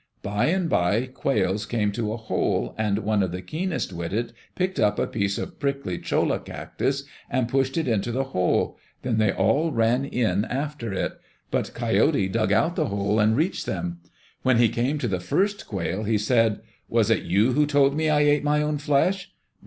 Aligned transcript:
By 0.23 0.47
and 0.47 0.67
by 0.67 1.05
Quails 1.05 1.67
came 1.67 1.91
to 1.91 2.11
a 2.11 2.17
hole, 2.17 2.73
and 2.75 2.97
one 3.03 3.21
of 3.21 3.31
the 3.31 3.43
keenest 3.43 3.93
witted 3.93 4.33
picked 4.55 4.79
up 4.79 4.97
a 4.97 5.05
piece 5.05 5.37
of 5.37 5.59
prickly 5.59 5.99
cholla 5.99 6.39
cactus 6.39 7.03
and 7.29 7.47
pushed 7.47 7.77
it 7.77 7.87
into 7.87 8.11
the 8.11 8.23
hole; 8.23 8.79
then 9.03 9.19
they 9.19 9.31
all 9.31 9.71
ran 9.71 10.03
in 10.05 10.43
after 10.45 10.91
it. 10.91 11.19
But 11.51 11.75
Coyote 11.75 12.29
dug 12.29 12.51
out 12.51 12.75
the 12.75 12.87
hole 12.87 13.19
and 13.19 13.37
reached 13.37 13.67
them. 13.67 13.99
When 14.41 14.57
he 14.57 14.69
came 14.69 14.97
to 14.97 15.07
the 15.07 15.19
first 15.19 15.67
quail 15.67 16.01
he 16.01 16.17
said, 16.17 16.61
"Was 16.89 17.11
it 17.11 17.21
you 17.21 17.51
who 17.53 17.67
told 17.67 17.95
me 17.95 18.09
I 18.09 18.21
ate 18.21 18.43
my 18.43 18.63
own 18.63 18.79
flesh?" 18.79 19.31